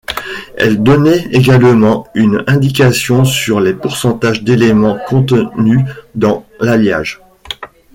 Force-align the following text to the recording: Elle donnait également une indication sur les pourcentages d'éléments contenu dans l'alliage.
Elle 0.57 0.81
donnait 0.81 1.27
également 1.31 2.07
une 2.15 2.43
indication 2.47 3.23
sur 3.23 3.59
les 3.61 3.75
pourcentages 3.75 4.41
d'éléments 4.41 4.97
contenu 5.07 5.85
dans 6.15 6.43
l'alliage. 6.59 7.21